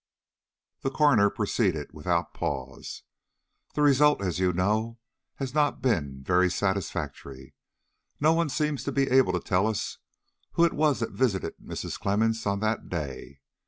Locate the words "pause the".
2.33-3.83